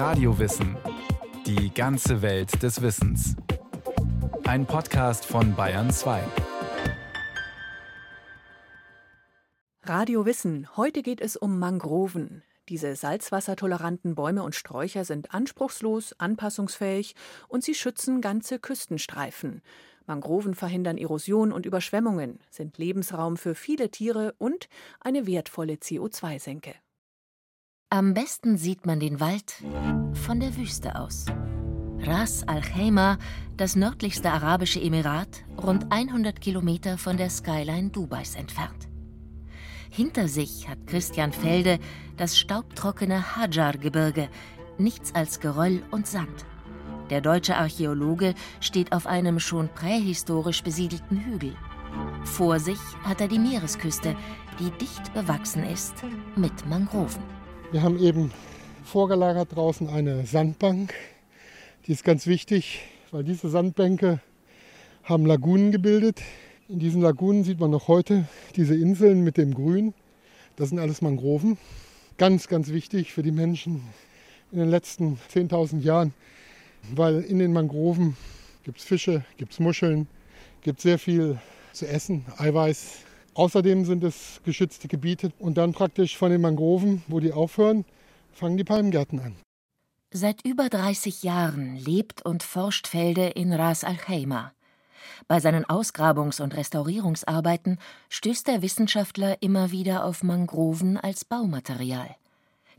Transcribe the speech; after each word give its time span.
Radiowissen. 0.00 0.78
Die 1.44 1.74
ganze 1.74 2.22
Welt 2.22 2.62
des 2.62 2.80
Wissens. 2.80 3.36
Ein 4.44 4.64
Podcast 4.64 5.26
von 5.26 5.54
Bayern 5.54 5.90
2. 5.90 6.22
Radio 9.82 10.24
Wissen. 10.24 10.74
Heute 10.78 11.02
geht 11.02 11.20
es 11.20 11.36
um 11.36 11.58
Mangroven. 11.58 12.42
Diese 12.70 12.96
salzwassertoleranten 12.96 14.14
Bäume 14.14 14.42
und 14.42 14.54
Sträucher 14.54 15.04
sind 15.04 15.34
anspruchslos, 15.34 16.14
anpassungsfähig 16.18 17.14
und 17.48 17.62
sie 17.62 17.74
schützen 17.74 18.22
ganze 18.22 18.58
Küstenstreifen. 18.58 19.60
Mangroven 20.06 20.54
verhindern 20.54 20.96
Erosion 20.96 21.52
und 21.52 21.66
Überschwemmungen, 21.66 22.38
sind 22.48 22.78
Lebensraum 22.78 23.36
für 23.36 23.54
viele 23.54 23.90
Tiere 23.90 24.34
und 24.38 24.70
eine 25.00 25.26
wertvolle 25.26 25.74
CO2-Senke. 25.74 26.74
Am 27.92 28.14
besten 28.14 28.56
sieht 28.56 28.86
man 28.86 29.00
den 29.00 29.18
Wald 29.18 29.52
von 30.12 30.38
der 30.38 30.56
Wüste 30.56 30.94
aus. 30.94 31.26
Ras 31.98 32.46
Al 32.46 32.60
Khaimah, 32.60 33.18
das 33.56 33.74
nördlichste 33.74 34.30
arabische 34.30 34.80
Emirat, 34.80 35.42
rund 35.60 35.90
100 35.90 36.40
Kilometer 36.40 36.98
von 36.98 37.16
der 37.16 37.30
Skyline 37.30 37.90
Dubais 37.90 38.36
entfernt. 38.36 38.86
Hinter 39.90 40.28
sich 40.28 40.68
hat 40.68 40.86
Christian 40.86 41.32
Felde 41.32 41.80
das 42.16 42.38
staubtrockene 42.38 43.34
Hajar-Gebirge, 43.34 44.28
nichts 44.78 45.12
als 45.12 45.40
Geröll 45.40 45.82
und 45.90 46.06
Sand. 46.06 46.46
Der 47.10 47.20
deutsche 47.20 47.56
Archäologe 47.56 48.34
steht 48.60 48.92
auf 48.92 49.08
einem 49.08 49.40
schon 49.40 49.68
prähistorisch 49.68 50.62
besiedelten 50.62 51.24
Hügel. 51.24 51.56
Vor 52.22 52.60
sich 52.60 52.78
hat 53.02 53.20
er 53.20 53.26
die 53.26 53.40
Meeresküste, 53.40 54.14
die 54.60 54.70
dicht 54.78 55.12
bewachsen 55.12 55.64
ist 55.64 55.94
mit 56.36 56.68
Mangroven. 56.68 57.39
Wir 57.72 57.82
haben 57.82 58.02
eben 58.02 58.32
vorgelagert 58.82 59.54
draußen 59.54 59.88
eine 59.88 60.26
Sandbank. 60.26 60.92
Die 61.86 61.92
ist 61.92 62.02
ganz 62.02 62.26
wichtig, 62.26 62.80
weil 63.12 63.22
diese 63.22 63.48
Sandbänke 63.48 64.18
haben 65.04 65.24
Lagunen 65.24 65.70
gebildet. 65.70 66.20
In 66.68 66.80
diesen 66.80 67.00
Lagunen 67.00 67.44
sieht 67.44 67.60
man 67.60 67.70
noch 67.70 67.86
heute 67.86 68.26
diese 68.56 68.74
Inseln 68.74 69.22
mit 69.22 69.36
dem 69.36 69.54
Grün. 69.54 69.94
Das 70.56 70.70
sind 70.70 70.80
alles 70.80 71.00
Mangroven. 71.00 71.58
Ganz, 72.18 72.48
ganz 72.48 72.70
wichtig 72.70 73.12
für 73.12 73.22
die 73.22 73.30
Menschen 73.30 73.84
in 74.50 74.58
den 74.58 74.68
letzten 74.68 75.20
10.000 75.32 75.80
Jahren, 75.80 76.12
weil 76.92 77.20
in 77.20 77.38
den 77.38 77.52
Mangroven 77.52 78.16
gibt 78.64 78.78
es 78.78 78.84
Fische, 78.84 79.24
gibt 79.36 79.52
es 79.52 79.60
Muscheln, 79.60 80.08
gibt 80.62 80.80
sehr 80.80 80.98
viel 80.98 81.38
zu 81.72 81.86
essen, 81.86 82.24
Eiweiß, 82.36 83.04
Außerdem 83.34 83.84
sind 83.84 84.04
es 84.04 84.40
geschützte 84.44 84.88
Gebiete 84.88 85.32
und 85.38 85.56
dann 85.56 85.72
praktisch 85.72 86.16
von 86.16 86.30
den 86.30 86.40
Mangroven, 86.40 87.02
wo 87.08 87.20
die 87.20 87.32
aufhören, 87.32 87.84
fangen 88.32 88.56
die 88.56 88.64
Palmgärten 88.64 89.20
an. 89.20 89.36
Seit 90.12 90.44
über 90.44 90.68
30 90.68 91.22
Jahren 91.22 91.76
lebt 91.76 92.24
und 92.24 92.42
forscht 92.42 92.88
Felde 92.88 93.28
in 93.28 93.52
Ras 93.52 93.84
Al 93.84 93.96
Khaimah. 93.96 94.52
Bei 95.28 95.38
seinen 95.38 95.64
Ausgrabungs- 95.64 96.42
und 96.42 96.56
Restaurierungsarbeiten 96.56 97.78
stößt 98.08 98.48
der 98.48 98.62
Wissenschaftler 98.62 99.40
immer 99.40 99.70
wieder 99.70 100.04
auf 100.04 100.24
Mangroven 100.24 100.96
als 100.96 101.24
Baumaterial. 101.24 102.16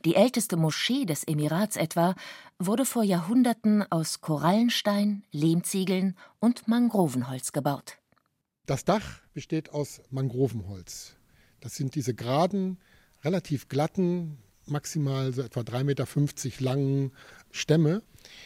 Die 0.04 0.16
älteste 0.16 0.58
Moschee 0.58 1.06
des 1.06 1.24
Emirats 1.24 1.78
etwa 1.78 2.16
wurde 2.60 2.86
vor 2.86 3.04
Jahrhunderten 3.04 3.90
aus 3.90 4.20
Korallenstein, 4.20 5.24
Lehmziegeln 5.32 6.18
und 6.40 6.68
Mangrovenholz 6.68 7.52
gebaut. 7.52 8.01
Das 8.66 8.86
Dach 8.86 9.22
besteht 9.34 9.72
aus 9.72 10.02
Mangrovenholz. 10.12 11.16
Das 11.62 11.76
sind 11.76 11.96
diese 11.96 12.14
geraden, 12.14 12.78
relativ 13.24 13.68
glatten, 13.70 14.38
maximal 14.68 15.34
so 15.34 15.42
etwa 15.42 15.62
3,50 15.62 15.84
Meter 15.84 16.64
langen 16.64 17.12
Stämme, 17.50 18.04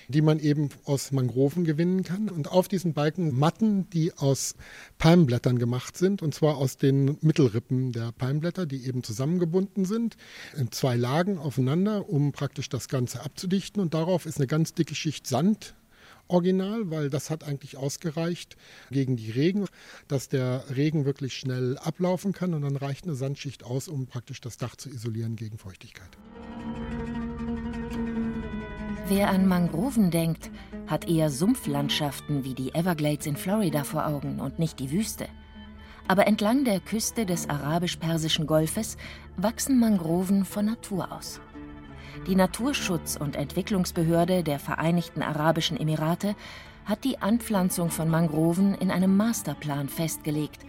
die 0.07 0.21
man 0.21 0.39
eben 0.39 0.69
aus 0.85 1.11
Mangroven 1.11 1.65
gewinnen 1.65 2.03
kann. 2.03 2.29
Und 2.29 2.49
auf 2.49 2.69
diesen 2.69 2.93
Balken 2.93 3.37
Matten, 3.37 3.89
die 3.89 4.13
aus 4.13 4.55
Palmblättern 4.97 5.59
gemacht 5.59 5.97
sind, 5.97 6.21
und 6.21 6.33
zwar 6.33 6.57
aus 6.57 6.77
den 6.77 7.17
Mittelrippen 7.21 7.91
der 7.91 8.13
Palmblätter, 8.13 8.65
die 8.65 8.85
eben 8.85 9.03
zusammengebunden 9.03 9.83
sind, 9.83 10.15
in 10.57 10.71
zwei 10.71 10.95
Lagen 10.95 11.37
aufeinander, 11.37 12.09
um 12.09 12.31
praktisch 12.31 12.69
das 12.69 12.87
Ganze 12.87 13.21
abzudichten. 13.21 13.81
Und 13.81 13.93
darauf 13.93 14.25
ist 14.25 14.37
eine 14.37 14.47
ganz 14.47 14.73
dicke 14.73 14.95
Schicht 14.95 15.27
Sand 15.27 15.75
original, 16.27 16.89
weil 16.91 17.09
das 17.09 17.29
hat 17.29 17.43
eigentlich 17.43 17.77
ausgereicht 17.77 18.55
gegen 18.91 19.15
die 19.15 19.31
Regen, 19.31 19.65
dass 20.07 20.29
der 20.29 20.63
Regen 20.75 21.05
wirklich 21.05 21.33
schnell 21.33 21.77
ablaufen 21.77 22.33
kann 22.33 22.53
und 22.53 22.61
dann 22.63 22.75
reicht 22.75 23.05
eine 23.05 23.15
Sandschicht 23.15 23.63
aus, 23.63 23.87
um 23.87 24.07
praktisch 24.07 24.41
das 24.41 24.57
Dach 24.57 24.75
zu 24.75 24.89
isolieren 24.89 25.35
gegen 25.35 25.57
Feuchtigkeit. 25.57 26.09
Wer 29.07 29.29
an 29.29 29.47
Mangroven 29.47 30.09
denkt, 30.09 30.49
hat 30.87 31.07
eher 31.07 31.29
Sumpflandschaften 31.29 32.43
wie 32.43 32.55
die 32.55 32.73
Everglades 32.73 33.27
in 33.27 33.35
Florida 33.35 33.83
vor 33.83 34.07
Augen 34.07 34.39
und 34.39 34.57
nicht 34.57 34.79
die 34.79 34.91
Wüste. 34.91 35.27
Aber 36.07 36.27
entlang 36.27 36.65
der 36.65 36.79
Küste 36.79 37.25
des 37.25 37.49
arabisch-persischen 37.49 38.47
Golfes 38.47 38.97
wachsen 39.37 39.79
Mangroven 39.79 40.45
von 40.45 40.65
Natur 40.65 41.11
aus. 41.11 41.39
Die 42.27 42.35
Naturschutz- 42.35 43.17
und 43.17 43.35
Entwicklungsbehörde 43.35 44.43
der 44.43 44.57
Vereinigten 44.57 45.21
Arabischen 45.21 45.79
Emirate 45.79 46.35
hat 46.85 47.03
die 47.03 47.21
Anpflanzung 47.21 47.91
von 47.91 48.09
Mangroven 48.09 48.73
in 48.73 48.89
einem 48.89 49.15
Masterplan 49.15 49.89
festgelegt. 49.89 50.65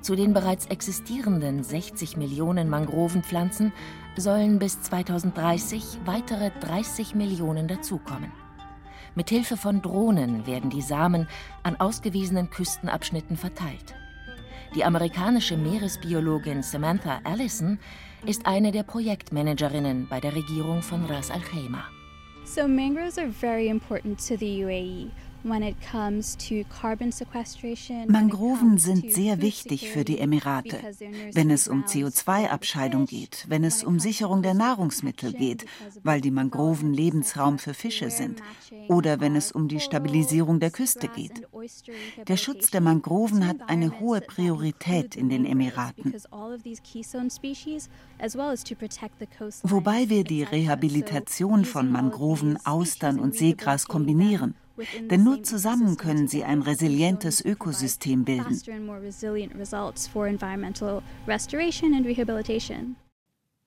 Zu 0.00 0.14
den 0.14 0.32
bereits 0.32 0.66
existierenden 0.66 1.64
60 1.64 2.16
Millionen 2.16 2.68
Mangrovenpflanzen 2.68 3.72
sollen 4.16 4.58
bis 4.58 4.80
2030 4.82 5.98
weitere 6.04 6.50
30 6.60 7.14
Millionen 7.14 7.66
dazukommen. 7.66 8.32
Mithilfe 9.14 9.56
von 9.56 9.82
Drohnen 9.82 10.46
werden 10.46 10.70
die 10.70 10.82
Samen 10.82 11.28
an 11.62 11.76
ausgewiesenen 11.76 12.50
Küstenabschnitten 12.50 13.36
verteilt. 13.36 13.94
Die 14.74 14.84
amerikanische 14.84 15.58
Meeresbiologin 15.58 16.62
Samantha 16.62 17.20
Allison 17.24 17.78
ist 18.24 18.46
eine 18.46 18.72
der 18.72 18.84
Projektmanagerinnen 18.84 20.06
bei 20.08 20.18
der 20.18 20.34
Regierung 20.34 20.80
von 20.80 21.04
Ras 21.04 21.30
Al 21.30 21.40
Khaimah. 21.40 21.84
So 22.44 22.66
mangroves 22.66 23.18
are 23.18 23.28
very 23.28 23.68
important 23.68 24.18
to 24.26 24.34
the 24.36 24.64
UAE. 24.64 25.10
Mangroven 28.06 28.78
sind 28.78 29.12
sehr 29.12 29.40
wichtig 29.40 29.90
für 29.90 30.04
die 30.04 30.18
Emirate, 30.18 30.78
wenn 31.32 31.50
es 31.50 31.66
um 31.66 31.84
CO2-Abscheidung 31.84 33.06
geht, 33.06 33.46
wenn 33.48 33.64
es 33.64 33.82
um 33.82 33.98
Sicherung 33.98 34.42
der 34.42 34.54
Nahrungsmittel 34.54 35.32
geht, 35.32 35.64
weil 36.04 36.20
die 36.20 36.30
Mangroven 36.30 36.94
Lebensraum 36.94 37.58
für 37.58 37.74
Fische 37.74 38.10
sind, 38.10 38.40
oder 38.88 39.20
wenn 39.20 39.34
es 39.34 39.50
um 39.50 39.66
die 39.66 39.80
Stabilisierung 39.80 40.60
der 40.60 40.70
Küste 40.70 41.08
geht. 41.08 41.42
Der 42.28 42.36
Schutz 42.36 42.70
der 42.70 42.80
Mangroven 42.80 43.46
hat 43.46 43.68
eine 43.68 43.98
hohe 43.98 44.20
Priorität 44.20 45.16
in 45.16 45.28
den 45.28 45.44
Emiraten. 45.44 46.14
Wobei 49.64 50.08
wir 50.08 50.24
die 50.24 50.42
Rehabilitation 50.42 51.64
von 51.64 51.90
Mangroven, 51.90 52.64
Austern 52.64 53.18
und 53.18 53.34
Seegras 53.34 53.86
kombinieren. 53.86 54.54
Denn 55.10 55.22
nur 55.22 55.42
zusammen 55.42 55.96
können 55.96 56.28
sie 56.28 56.44
ein 56.44 56.62
resilientes 56.62 57.44
Ökosystem 57.44 58.24
bilden. 58.24 58.58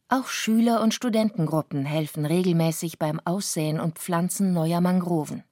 Auch 0.07 0.27
Schüler 0.27 0.81
und 0.81 0.93
Studentengruppen 0.93 1.85
helfen 1.85 2.25
regelmäßig 2.25 2.99
beim 2.99 3.19
Aussehen 3.25 3.79
und 3.79 3.97
Pflanzen 3.97 4.53
neuer 4.53 4.81
Mangroven. 4.81 5.43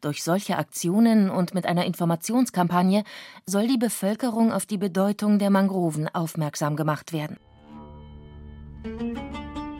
Durch 0.00 0.22
solche 0.22 0.56
Aktionen 0.56 1.28
und 1.28 1.54
mit 1.54 1.66
einer 1.66 1.84
Informationskampagne 1.84 3.02
soll 3.46 3.66
die 3.66 3.78
Bevölkerung 3.78 4.52
auf 4.52 4.66
die 4.66 4.78
Bedeutung 4.78 5.40
der 5.40 5.50
Mangroven 5.50 6.08
aufmerksam 6.08 6.76
gemacht 6.76 7.12
werden. 7.12 7.38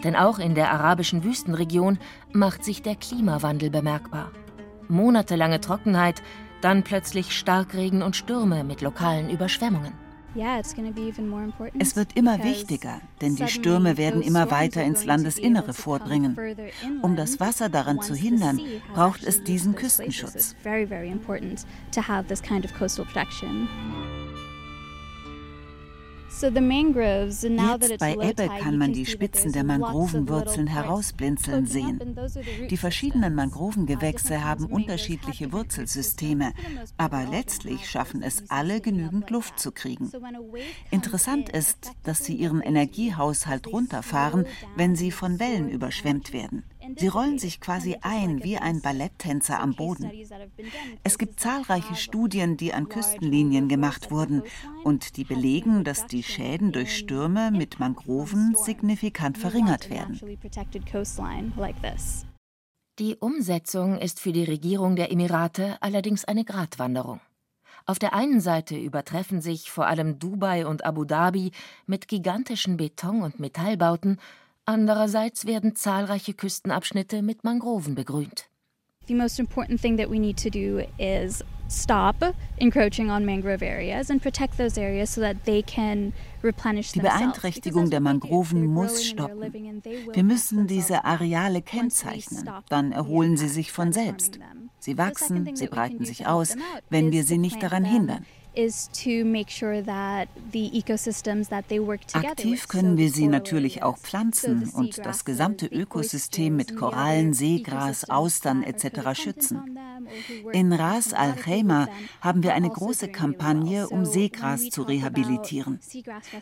Denn 0.02 0.16
auch 0.16 0.40
in 0.40 0.56
der 0.56 0.72
arabischen 0.72 1.22
Wüstenregion 1.22 1.98
macht 2.32 2.64
sich 2.64 2.82
der 2.82 2.96
Klimawandel 2.96 3.70
bemerkbar 3.70 4.32
monatelange 4.88 5.60
Trockenheit, 5.60 6.22
dann 6.60 6.82
plötzlich 6.82 7.36
Starkregen 7.36 8.02
und 8.02 8.16
Stürme 8.16 8.64
mit 8.64 8.80
lokalen 8.80 9.30
Überschwemmungen. 9.30 9.92
Es 11.78 11.96
wird 11.96 12.16
immer 12.16 12.42
wichtiger, 12.44 13.00
denn 13.20 13.34
die 13.36 13.48
Stürme 13.48 13.96
werden 13.96 14.22
immer 14.22 14.50
weiter 14.50 14.84
ins 14.84 15.04
Landesinnere 15.04 15.72
vordringen. 15.72 16.36
Um 17.02 17.16
das 17.16 17.40
Wasser 17.40 17.68
daran 17.68 18.00
zu 18.02 18.14
hindern, 18.14 18.60
braucht 18.94 19.24
es 19.24 19.42
diesen 19.42 19.74
Küstenschutz. 19.74 20.54
Jetzt 26.40 27.98
bei 27.98 28.14
Ebbe 28.14 28.48
kann 28.60 28.78
man 28.78 28.92
die 28.92 29.06
Spitzen 29.06 29.52
der 29.52 29.64
Mangrovenwurzeln 29.64 30.68
herausblinzeln 30.68 31.66
sehen. 31.66 32.16
Die 32.70 32.76
verschiedenen 32.76 33.34
Mangrovengewächse 33.34 34.44
haben 34.44 34.66
unterschiedliche 34.66 35.52
Wurzelsysteme, 35.52 36.52
aber 36.96 37.24
letztlich 37.30 37.90
schaffen 37.90 38.22
es 38.22 38.50
alle, 38.50 38.80
genügend 38.80 39.30
Luft 39.30 39.58
zu 39.58 39.72
kriegen. 39.72 40.12
Interessant 40.90 41.48
ist, 41.48 41.92
dass 42.04 42.24
sie 42.24 42.34
ihren 42.34 42.60
Energiehaushalt 42.60 43.66
runterfahren, 43.66 44.46
wenn 44.76 44.94
sie 44.94 45.10
von 45.10 45.40
Wellen 45.40 45.68
überschwemmt 45.68 46.32
werden. 46.32 46.62
Sie 46.96 47.08
rollen 47.08 47.38
sich 47.38 47.60
quasi 47.60 47.96
ein 48.00 48.42
wie 48.42 48.58
ein 48.58 48.80
Balletttänzer 48.80 49.60
am 49.60 49.74
Boden. 49.74 50.10
Es 51.04 51.18
gibt 51.18 51.40
zahlreiche 51.40 51.94
Studien, 51.94 52.56
die 52.56 52.72
an 52.72 52.88
Küstenlinien 52.88 53.68
gemacht 53.68 54.10
wurden 54.10 54.42
und 54.84 55.16
die 55.16 55.24
belegen, 55.24 55.84
dass 55.84 56.06
die 56.06 56.22
Schäden 56.22 56.72
durch 56.72 56.96
Stürme 56.96 57.50
mit 57.50 57.78
Mangroven 57.78 58.54
signifikant 58.54 59.38
verringert 59.38 59.90
werden. 59.90 60.20
Die 62.98 63.16
Umsetzung 63.16 63.98
ist 63.98 64.18
für 64.18 64.32
die 64.32 64.44
Regierung 64.44 64.96
der 64.96 65.12
Emirate 65.12 65.76
allerdings 65.80 66.24
eine 66.24 66.44
Gratwanderung. 66.44 67.20
Auf 67.86 67.98
der 67.98 68.12
einen 68.12 68.40
Seite 68.40 68.76
übertreffen 68.76 69.40
sich 69.40 69.70
vor 69.70 69.86
allem 69.86 70.18
Dubai 70.18 70.66
und 70.66 70.84
Abu 70.84 71.04
Dhabi 71.04 71.52
mit 71.86 72.06
gigantischen 72.08 72.76
Beton- 72.76 73.22
und 73.22 73.40
Metallbauten, 73.40 74.18
andererseits 74.68 75.46
werden 75.46 75.74
zahlreiche 75.74 76.34
Küstenabschnitte 76.34 77.22
mit 77.22 77.42
Mangroven 77.42 77.94
begrünt. 77.94 78.50
The 79.06 79.14
most 79.14 79.40
important 79.40 79.80
thing 79.80 79.96
that 79.96 80.10
we 80.10 80.18
need 80.18 80.36
to 80.42 80.50
do 80.50 80.82
is 80.98 81.42
stop 81.70 82.16
encroaching 82.58 83.10
on 83.10 83.24
mangrove 83.24 83.62
areas 83.62 84.10
and 84.10 84.20
protect 84.22 84.58
those 84.58 84.78
areas 84.78 85.14
so 85.14 85.22
that 85.22 85.36
they 85.46 85.62
can 85.62 86.12
replenish 86.44 86.92
Die 86.92 87.00
Beeinträchtigung 87.00 87.88
der 87.88 88.00
Mangroven 88.00 88.66
muss 88.66 89.02
stoppen. 89.02 89.50
Wir 90.12 90.22
müssen 90.22 90.66
diese 90.66 91.06
Areale 91.06 91.62
kennzeichnen, 91.62 92.50
dann 92.68 92.92
erholen 92.92 93.38
sie 93.38 93.48
sich 93.48 93.72
von 93.72 93.94
selbst. 93.94 94.38
Sie 94.78 94.98
wachsen, 94.98 95.56
sie 95.56 95.68
breiten 95.68 96.04
sich 96.04 96.26
aus, 96.26 96.56
wenn 96.90 97.10
wir 97.10 97.24
sie 97.24 97.38
nicht 97.38 97.62
daran 97.62 97.86
hindern. 97.86 98.26
Aktiv 102.12 102.68
können 102.68 102.96
wir 102.96 103.10
sie 103.10 103.28
natürlich 103.28 103.82
auch 103.82 103.98
pflanzen 103.98 104.70
und 104.70 104.98
das 104.98 105.24
gesamte 105.24 105.66
Ökosystem 105.66 106.56
mit 106.56 106.76
Korallen, 106.76 107.34
Seegras, 107.34 108.08
Austern 108.10 108.62
etc. 108.62 109.20
schützen. 109.20 109.78
In 110.52 110.72
Ras 110.72 111.12
Al 111.12 111.34
Khaimah 111.34 111.88
haben 112.20 112.42
wir 112.42 112.54
eine 112.54 112.70
große 112.70 113.08
Kampagne, 113.08 113.88
um 113.88 114.04
Seegras 114.04 114.70
zu 114.70 114.82
rehabilitieren. 114.82 115.80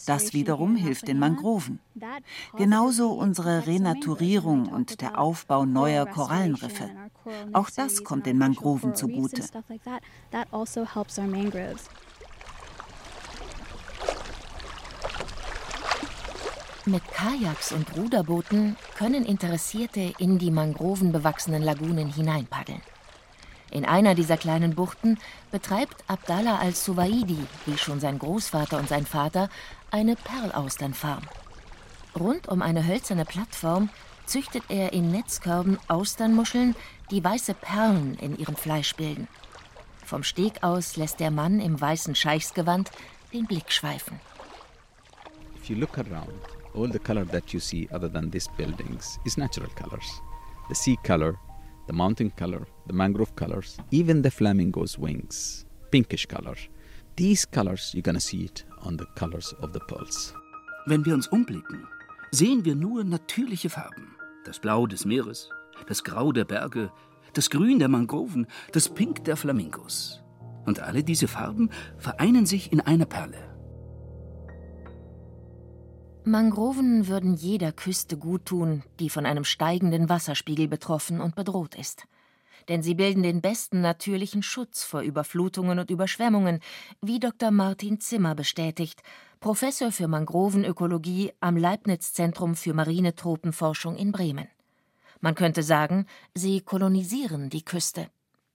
Das 0.06 0.32
wiederum 0.32 0.76
hilft 0.76 1.08
den 1.08 1.18
Mangroven. 1.18 1.80
Genauso 2.56 3.12
unsere 3.12 3.66
Renaturierung 3.66 4.68
und 4.68 5.00
der 5.00 5.18
Aufbau 5.18 5.64
neuer 5.64 6.06
Korallenriffe. 6.06 6.90
Auch 7.52 7.70
das 7.70 8.04
kommt 8.04 8.26
den 8.26 8.38
Mangroven 8.38 8.94
zugute. 8.94 9.42
Mit 16.84 17.02
Kajaks 17.08 17.72
und 17.72 17.96
Ruderbooten 17.96 18.76
können 18.96 19.24
Interessierte 19.24 20.14
in 20.18 20.38
die 20.38 20.52
mangrovenbewachsenen 20.52 21.62
Lagunen 21.62 22.12
hineinpaddeln. 22.12 22.80
In 23.72 23.84
einer 23.84 24.14
dieser 24.14 24.36
kleinen 24.36 24.76
Buchten 24.76 25.18
betreibt 25.50 26.04
Abdallah 26.06 26.58
al-Suwaidi, 26.58 27.44
wie 27.66 27.76
schon 27.76 27.98
sein 27.98 28.20
Großvater 28.20 28.78
und 28.78 28.88
sein 28.88 29.04
Vater, 29.04 29.48
eine 29.90 30.14
Perlausternfarm. 30.14 31.24
Rund 32.18 32.48
um 32.48 32.62
eine 32.62 32.86
hölzerne 32.86 33.24
Plattform 33.24 33.90
züchtet 34.26 34.62
er 34.68 34.92
in 34.92 35.10
Netzkörben 35.10 35.78
Austernmuscheln, 35.88 36.76
die 37.10 37.22
weiße 37.22 37.54
Perlen 37.54 38.14
in 38.20 38.38
ihrem 38.38 38.56
Fleisch 38.56 38.94
bilden. 38.96 39.28
Vom 40.04 40.22
Steg 40.22 40.62
aus 40.62 40.96
lässt 40.96 41.20
der 41.20 41.30
Mann 41.30 41.60
im 41.60 41.80
weißen 41.80 42.14
Scheichsgewand 42.14 42.90
den 43.32 43.46
Blick 43.46 43.72
schweifen. 43.72 44.20
If 45.56 45.68
you 45.68 45.76
look 45.76 45.98
around, 45.98 46.40
all 46.74 46.90
the 46.90 46.98
color 46.98 47.26
that 47.26 47.52
you 47.52 47.60
see 47.60 47.88
other 47.92 48.10
than 48.10 48.30
these 48.30 48.48
buildings 48.56 49.18
is 49.24 49.36
natural 49.36 49.70
colors. 49.74 50.22
The 50.68 50.74
sea 50.74 50.96
color, 51.02 51.34
the 51.86 51.92
mountain 51.92 52.30
color, 52.36 52.66
the 52.86 52.92
mangrove 52.92 53.34
colors, 53.34 53.78
even 53.90 54.22
the 54.22 54.30
flamingo's 54.30 54.98
wings, 54.98 55.66
pinkish 55.90 56.26
color. 56.26 56.56
These 57.16 57.46
colors, 57.46 57.92
you're 57.94 58.02
gonna 58.02 58.20
see 58.20 58.44
it 58.44 58.64
on 58.82 58.96
the 58.96 59.06
colors 59.16 59.52
of 59.60 59.72
the 59.72 59.80
pearls. 59.80 60.34
Wenn 60.86 61.04
wir 61.04 61.14
uns 61.14 61.26
umblicken, 61.28 61.86
sehen 62.30 62.64
wir 62.64 62.76
nur 62.76 63.02
natürliche 63.02 63.70
Farben. 63.70 64.14
Das 64.44 64.60
Blau 64.60 64.86
des 64.86 65.04
Meeres, 65.04 65.48
das 65.86 66.04
Grau 66.04 66.32
der 66.32 66.44
Berge, 66.44 66.90
das 67.32 67.50
Grün 67.50 67.78
der 67.78 67.88
Mangroven, 67.88 68.46
das 68.72 68.88
Pink 68.88 69.24
der 69.24 69.36
Flamingos. 69.36 70.22
Und 70.64 70.80
alle 70.80 71.04
diese 71.04 71.28
Farben 71.28 71.70
vereinen 71.98 72.46
sich 72.46 72.72
in 72.72 72.80
einer 72.80 73.06
Perle. 73.06 73.56
Mangroven 76.24 77.06
würden 77.06 77.34
jeder 77.34 77.70
Küste 77.70 78.16
guttun, 78.16 78.82
die 78.98 79.10
von 79.10 79.26
einem 79.26 79.44
steigenden 79.44 80.08
Wasserspiegel 80.08 80.66
betroffen 80.66 81.20
und 81.20 81.36
bedroht 81.36 81.76
ist. 81.76 82.08
Denn 82.68 82.82
sie 82.82 82.96
bilden 82.96 83.22
den 83.22 83.40
besten 83.40 83.80
natürlichen 83.80 84.42
Schutz 84.42 84.82
vor 84.82 85.02
Überflutungen 85.02 85.78
und 85.78 85.88
Überschwemmungen, 85.88 86.58
wie 87.00 87.20
Dr. 87.20 87.52
Martin 87.52 88.00
Zimmer 88.00 88.34
bestätigt, 88.34 89.02
Professor 89.38 89.92
für 89.92 90.08
Mangrovenökologie 90.08 91.30
am 91.38 91.56
Leibniz-Zentrum 91.56 92.56
für 92.56 92.74
marine 92.74 93.14
Tropenforschung 93.14 93.94
in 93.94 94.10
Bremen. 94.10 94.48
Man 95.20 95.34
könnte 95.34 95.62
sagen, 95.62 96.06
sie 96.34 96.60
kolonisieren 96.60 97.50
die 97.50 97.64
Küste. 97.64 98.08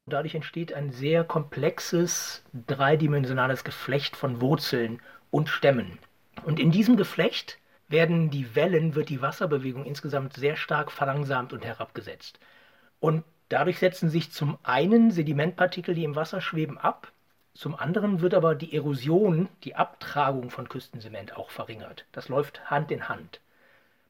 Dadurch 0.06 0.36
entsteht 0.36 0.74
ein 0.74 0.92
sehr 0.92 1.24
komplexes, 1.24 2.44
dreidimensionales 2.68 3.64
Geflecht 3.64 4.16
von 4.16 4.42
Wurzeln 4.42 5.00
und 5.30 5.50
Stämmen. 5.50 6.00
Und 6.44 6.60
in 6.60 6.72
diesem 6.72 6.98
Geflecht 6.98 7.60
werden 7.88 8.30
die 8.30 8.56
Wellen, 8.56 8.96
wird 8.96 9.10
die 9.10 9.22
Wasserbewegung 9.22 9.86
insgesamt 9.86 10.34
sehr 10.34 10.56
stark 10.56 10.92
verlangsamt 10.92 11.54
und 11.54 11.66
herabgesetzt. 11.66 12.40
Und 13.00 13.24
dadurch 13.50 13.80
setzen 13.80 14.10
sich 14.10 14.32
zum 14.32 14.58
einen 14.64 15.12
Sedimentpartikel, 15.12 15.94
die 15.94 16.04
im 16.04 16.16
Wasser 16.16 16.42
schweben, 16.42 16.78
ab, 16.78 17.12
zum 17.54 17.76
anderen 17.76 18.22
wird 18.22 18.34
aber 18.34 18.56
die 18.56 18.74
Erosion, 18.74 19.50
die 19.66 19.76
Abtragung 19.76 20.50
von 20.50 20.70
Küstensement 20.70 21.36
auch 21.36 21.52
verringert. 21.52 22.06
Das 22.14 22.30
läuft 22.30 22.72
Hand 22.72 22.92
in 22.92 23.10
Hand. 23.10 23.41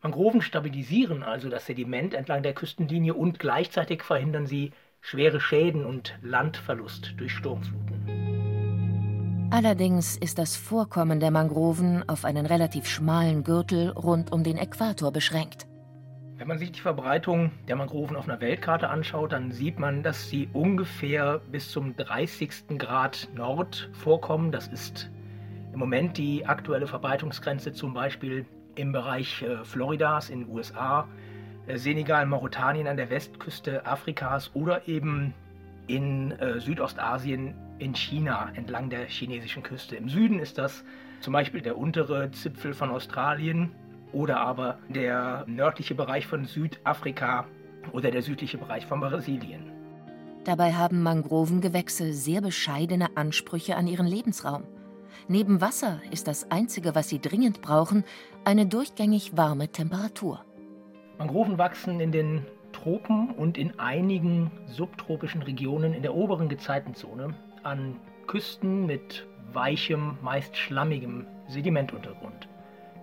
Mangroven 0.04 0.42
stabilisieren 0.42 1.22
also 1.22 1.50
das 1.50 1.68
Sediment 1.68 2.16
entlang 2.16 2.42
der 2.42 2.54
Küstenlinie 2.54 3.14
und 3.14 3.38
gleichzeitig 3.38 4.02
verhindern 4.02 4.48
sie 4.48 4.72
schwere 5.00 5.40
Schäden 5.40 5.86
und 5.86 6.18
Landverlust 6.24 7.14
durch 7.18 7.34
Sturmfluten. 7.34 9.50
Allerdings 9.52 10.18
ist 10.18 10.40
das 10.40 10.56
Vorkommen 10.56 11.20
der 11.20 11.30
Mangroven 11.30 12.04
auf 12.08 12.26
einen 12.26 12.48
relativ 12.48 12.88
schmalen 12.88 13.44
Gürtel 13.44 13.90
rund 13.90 14.32
um 14.32 14.44
den 14.44 14.58
Äquator 14.58 15.12
beschränkt. 15.12 15.68
Wenn 16.38 16.48
man 16.48 16.58
sich 16.58 16.72
die 16.72 16.80
Verbreitung 16.80 17.52
der 17.68 17.76
Mangroven 17.76 18.16
auf 18.16 18.28
einer 18.28 18.42
Weltkarte 18.42 18.90
anschaut, 18.90 19.34
dann 19.34 19.52
sieht 19.52 19.78
man, 19.78 20.02
dass 20.02 20.30
sie 20.30 20.50
ungefähr 20.54 21.42
bis 21.52 21.70
zum 21.70 21.96
30. 21.96 22.80
Grad 22.80 23.28
Nord 23.36 23.92
vorkommen. 23.94 24.52
Das 24.52 24.68
ist 24.68 25.12
im 25.74 25.78
Moment 25.78 26.18
die 26.18 26.48
aktuelle 26.48 26.88
Verbreitungsgrenze 26.88 27.74
zum 27.74 27.94
Beispiel 27.94 28.48
im 28.76 28.92
Bereich 28.92 29.42
äh, 29.42 29.64
Floridas 29.64 30.30
in 30.30 30.42
den 30.42 30.50
USA, 30.50 31.08
äh, 31.68 31.78
Senegal, 31.78 32.26
Mauretanien 32.26 32.88
an 32.88 32.98
der 32.98 33.10
Westküste 33.10 33.86
Afrikas 33.86 34.52
oder 34.54 34.88
eben 34.88 35.34
in 35.88 36.32
äh, 36.32 36.60
Südostasien 36.60 37.56
in 37.80 37.96
China 37.96 38.52
entlang 38.54 38.90
der 38.90 39.06
chinesischen 39.06 39.64
Küste. 39.64 39.96
Im 39.96 40.08
Süden 40.08 40.40
ist 40.40 40.58
das 40.58 40.84
zum 41.20 41.34
Beispiel 41.34 41.62
der 41.62 41.78
untere 41.78 42.32
Zipfel 42.32 42.74
von 42.74 42.92
Australien 42.92 43.72
oder 44.14 44.40
aber 44.40 44.80
der 44.90 45.46
nördliche 45.48 45.96
Bereich 45.96 46.28
von 46.28 46.46
Südafrika 46.46 47.46
oder 47.92 48.12
der 48.12 48.22
südliche 48.22 48.58
Bereich 48.58 48.86
von 48.86 49.00
Brasilien. 49.00 49.72
Dabei 50.44 50.74
haben 50.74 51.04
Mangrovengewächse 51.04 52.14
sehr 52.14 52.42
bescheidene 52.42 53.16
Ansprüche 53.16 53.76
an 53.76 53.88
ihren 53.88 54.08
Lebensraum. 54.08 54.64
Neben 55.32 55.62
Wasser 55.62 56.02
ist 56.12 56.28
das 56.28 56.52
Einzige, 56.52 56.94
was 56.94 57.08
sie 57.08 57.22
dringend 57.22 57.62
brauchen, 57.62 58.04
eine 58.44 58.66
durchgängig 58.66 59.38
warme 59.38 59.70
Temperatur. 59.70 60.44
Mangroven 61.20 61.58
wachsen 61.58 62.02
in 62.02 62.12
den 62.12 62.46
Tropen 62.74 63.30
und 63.30 63.58
in 63.58 63.80
einigen 63.80 64.52
subtropischen 64.68 65.42
Regionen 65.42 65.94
in 65.94 66.02
der 66.02 66.16
oberen 66.16 66.50
Gezeitenzone 66.50 67.34
an 67.64 67.96
Küsten 68.28 68.86
mit 68.86 69.26
weichem, 69.54 70.18
meist 70.22 70.58
schlammigem 70.58 71.26
Sedimentuntergrund. 71.48 72.50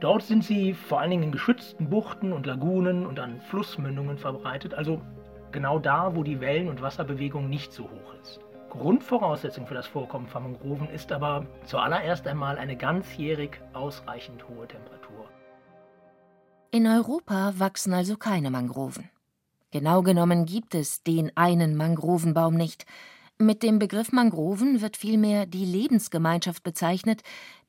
Dort 0.00 0.22
sind 0.22 0.44
sie 0.44 0.74
vor 0.74 1.00
allen 1.00 1.12
Dingen 1.12 1.22
in 1.22 1.32
geschützten 1.32 1.88
Buchten 1.88 2.34
und 2.34 2.44
Lagunen 2.44 3.06
und 3.06 3.18
an 3.20 3.40
Flussmündungen 3.40 4.18
verbreitet, 4.18 4.74
also 4.74 5.00
genau 5.50 5.78
da, 5.78 6.14
wo 6.14 6.22
die 6.22 6.42
Wellen- 6.42 6.68
und 6.68 6.82
Wasserbewegung 6.82 7.48
nicht 7.48 7.72
so 7.72 7.84
hoch 7.84 8.14
ist. 8.20 8.40
Grundvoraussetzung 8.70 9.66
für 9.66 9.74
das 9.74 9.86
Vorkommen 9.86 10.26
von 10.26 10.44
Mangroven 10.44 10.88
ist 10.90 11.12
aber 11.12 11.46
zuallererst 11.64 12.26
einmal 12.26 12.58
eine 12.58 12.76
ganzjährig 12.76 13.60
ausreichend 13.72 14.48
hohe 14.48 14.68
Temperatur. 14.68 15.28
In 16.70 16.86
Europa 16.86 17.54
wachsen 17.56 17.94
also 17.94 18.16
keine 18.16 18.50
Mangroven. 18.50 19.10
Genau 19.70 20.02
genommen 20.02 20.46
gibt 20.46 20.74
es 20.74 21.02
den 21.02 21.34
einen 21.36 21.76
Mangrovenbaum 21.76 22.54
nicht, 22.54 22.86
mit 23.40 23.62
dem 23.62 23.78
Begriff 23.78 24.10
Mangroven 24.10 24.80
wird 24.80 24.96
vielmehr 24.96 25.46
die 25.46 25.64
Lebensgemeinschaft 25.64 26.64
bezeichnet, 26.64 27.22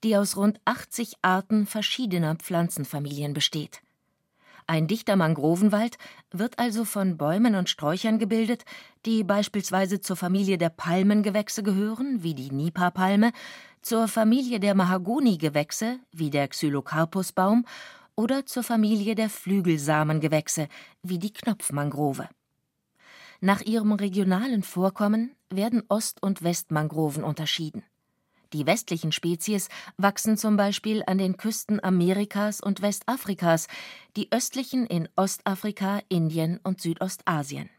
die 0.03 0.17
aus 0.17 0.35
rund 0.35 0.59
80 0.65 1.17
Arten 1.21 1.67
verschiedener 1.67 2.35
Pflanzenfamilien 2.35 3.33
besteht. 3.33 3.83
Ein 4.69 4.85
dichter 4.85 5.15
Mangrovenwald 5.15 5.97
wird 6.29 6.59
also 6.59 6.85
von 6.85 7.17
Bäumen 7.17 7.55
und 7.55 7.71
Sträuchern 7.71 8.19
gebildet, 8.19 8.65
die 9.03 9.23
beispielsweise 9.23 9.99
zur 9.99 10.15
Familie 10.15 10.59
der 10.59 10.69
Palmengewächse 10.69 11.63
gehören, 11.63 12.21
wie 12.21 12.35
die 12.35 12.51
Nipah-Palme, 12.51 13.31
zur 13.81 14.07
Familie 14.07 14.59
der 14.59 14.75
Mahagoni-Gewächse, 14.75 15.97
wie 16.11 16.29
der 16.29 16.47
Xylocarpusbaum, 16.49 17.65
oder 18.15 18.45
zur 18.45 18.61
Familie 18.61 19.15
der 19.15 19.31
Flügelsamengewächse, 19.31 20.67
wie 21.01 21.17
die 21.17 21.33
Knopfmangrove. 21.33 22.29
Nach 23.41 23.61
ihrem 23.61 23.93
regionalen 23.93 24.61
Vorkommen 24.61 25.31
werden 25.49 25.81
Ost- 25.89 26.21
und 26.21 26.43
Westmangroven 26.43 27.23
unterschieden. 27.23 27.81
Die 28.53 28.65
westlichen 28.65 29.11
Spezies 29.11 29.69
wachsen 29.97 30.35
zum 30.35 30.57
Beispiel 30.57 31.03
an 31.05 31.19
den 31.19 31.37
Küsten 31.37 31.83
Amerikas 31.83 32.61
und 32.61 32.81
Westafrikas, 32.81 33.67
die 34.15 34.31
östlichen 34.31 34.87
in 34.87 35.07
Ostafrika, 35.15 35.99
Indien 36.09 36.59
und 36.63 36.81
Südostasien. 36.81 37.69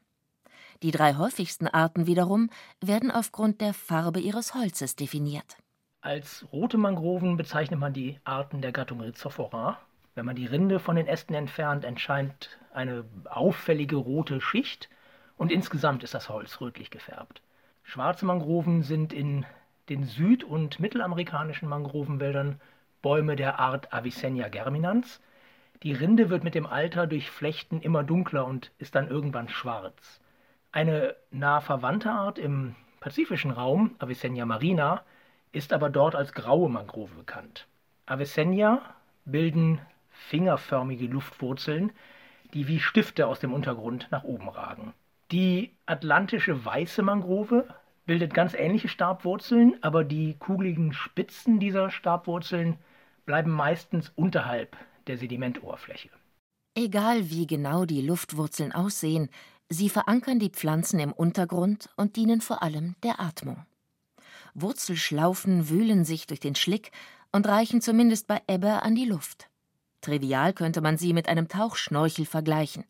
Die 0.83 0.93
drei 0.93 1.15
häufigsten 1.15 1.67
Arten 1.67 2.07
wiederum 2.07 2.51
werden 2.81 3.11
aufgrund 3.11 3.61
der 3.61 3.75
Farbe 3.75 4.21
ihres 4.21 4.55
Holzes 4.55 4.97
definiert. 4.97 5.57
Als 6.03 6.47
rote 6.53 6.79
Mangroven 6.79 7.37
bezeichnet 7.37 7.79
man 7.79 7.93
die 7.93 8.19
Arten 8.25 8.63
der 8.63 8.73
Gattung 8.73 9.01
Rhizophora. 9.01 9.79
Wenn 10.15 10.25
man 10.25 10.37
die 10.37 10.47
Rinde 10.47 10.79
von 10.79 10.97
den 10.97 11.07
Ästen 11.07 11.35
entfernt, 11.35 11.85
entscheint 11.85 12.59
eine 12.73 13.05
auffällige 13.25 13.97
rote 13.97 14.41
Schicht 14.41 14.89
und 15.37 15.53
insgesamt 15.53 16.03
ist 16.03 16.15
das 16.15 16.29
Holz 16.29 16.61
rötlich 16.61 16.91
gefärbt. 16.91 17.43
Schwarze 17.83 18.25
Mangroven 18.25 18.83
sind 18.83 19.13
in 19.13 19.45
den 19.91 20.05
süd- 20.05 20.45
und 20.45 20.81
mittelamerikanischen 20.81 21.69
Mangrovenwäldern 21.69 22.61
Bäume 23.03 23.37
der 23.37 23.59
Art 23.59 23.93
Avicennia 23.93 24.49
germinans. 24.49 25.21
Die 25.83 25.93
Rinde 25.93 26.31
wird 26.31 26.45
mit 26.45 26.55
dem 26.55 26.67
Alter 26.67 27.07
durch 27.07 27.31
Flechten 27.31 27.81
immer 27.81 28.05
dunkler 28.05 28.47
und 28.47 28.71
ist 28.79 28.95
dann 28.95 29.09
irgendwann 29.09 29.49
schwarz. 29.49 30.21
Eine 30.71 31.17
nah 31.33 31.61
verwandte 31.61 32.11
Art 32.11 32.39
im 32.39 32.77
pazifischen 33.01 33.51
Raum, 33.51 33.97
Avicennia 33.99 34.47
marina, 34.47 35.03
ist 35.53 35.73
aber 35.73 35.91
dort 35.91 36.15
als 36.15 36.33
graue 36.33 36.69
Mangrove 36.69 37.15
bekannt. 37.17 37.67
Avicennia 38.07 38.81
bilden 39.25 39.81
fingerförmige 40.11 41.07
Luftwurzeln, 41.07 41.93
die 42.55 42.69
wie 42.69 42.79
Stifte 42.79 43.27
aus 43.27 43.41
dem 43.41 43.53
Untergrund 43.53 44.07
nach 44.13 44.23
oben 44.23 44.49
ragen. 44.49 44.95
Die 45.33 45.73
atlantische 45.87 46.65
weiße 46.65 47.03
Mangrove 47.03 47.67
bildet 48.07 48.35
ganz 48.35 48.55
ähnliche 48.55 48.89
Stabwurzeln, 48.89 49.77
aber 49.83 50.05
die 50.05 50.37
kugeligen 50.39 50.93
Spitzen 50.93 51.61
dieser 51.61 51.91
Stabwurzeln 51.91 52.79
bleiben 53.27 53.51
meistens 53.51 54.13
unterhalb 54.17 54.77
der 55.07 55.19
Sedimentoberfläche. 55.19 56.11
Egal 56.75 57.31
wie 57.31 57.47
genau 57.47 57.85
die 57.85 58.01
Luftwurzeln 58.01 58.73
aussehen, 58.73 59.29
sie 59.69 59.89
verankern 59.89 60.39
die 60.39 60.51
Pflanzen 60.51 61.01
im 61.01 61.13
Untergrund 61.13 61.89
und 61.97 62.17
dienen 62.17 62.41
vor 62.41 62.63
allem 62.63 62.97
der 63.03 63.21
Atmung. 63.21 63.67
Wurzelschlaufen 64.55 65.69
wühlen 65.69 66.05
sich 66.05 66.27
durch 66.27 66.41
den 66.41 66.55
Schlick 66.55 66.91
und 67.33 67.47
reichen 67.47 67.81
zumindest 67.81 68.27
bei 68.27 68.41
Ebbe 68.49 68.83
an 68.83 68.95
die 68.95 69.05
Luft. 69.05 69.49
Trivial 70.01 70.53
könnte 70.53 70.81
man 70.81 70.97
sie 70.97 71.13
mit 71.13 71.29
einem 71.29 71.49
Tauchschnorchel 71.49 72.25
vergleichen. 72.25 72.85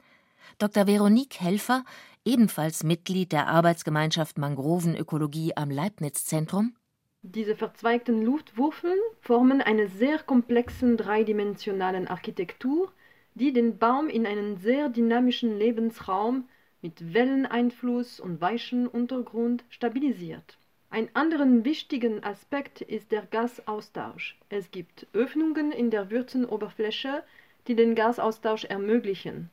Dr. 0.59 0.87
Veronique 0.87 1.41
Helfer 1.41 1.85
ebenfalls 2.25 2.85
Mitglied 2.85 3.33
der 3.33 3.47
Arbeitsgemeinschaft 3.49 4.39
Mangrovenökologie 4.39 5.57
am 5.57 5.71
Leibniz-Zentrum. 5.71 6.75
Diese 7.23 7.55
verzweigten 7.55 8.23
Luftwürfel 8.23 8.95
formen 9.21 9.61
eine 9.61 9.89
sehr 9.89 10.19
komplexen 10.19 10.97
dreidimensionalen 10.97 12.09
Architektur, 12.09 12.93
die 13.35 13.53
den 13.53 13.79
Baum 13.79 14.09
in 14.09 14.27
einen 14.27 14.57
sehr 14.57 14.89
dynamischen 14.89 15.59
Lebensraum 15.59 16.49
mit 16.83 17.13
Welleneinfluss 17.13 18.21
und 18.21 18.41
weichem 18.41 18.87
Untergrund 18.87 19.65
stabilisiert. 19.69 20.59
Ein 20.89 21.09
anderen 21.15 21.65
wichtigen 21.65 22.25
Aspekt 22.25 22.81
ist 22.81 23.13
der 23.13 23.23
Gasaustausch. 23.23 24.39
Es 24.49 24.71
gibt 24.71 25.07
Öffnungen 25.13 25.73
in 25.73 25.91
der 25.91 26.11
Würzenoberfläche, 26.11 27.23
die 27.69 27.77
den 27.77 27.95
Gasaustausch 27.95 28.65
ermöglichen 28.65 29.51